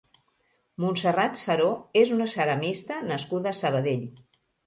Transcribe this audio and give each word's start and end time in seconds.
Montserrat 0.85 1.35
Seró 1.41 1.67
és 2.01 2.13
una 2.17 2.27
ceramista 2.37 2.99
nascuda 3.13 3.51
a 3.51 3.59
Sabadell. 3.61 4.09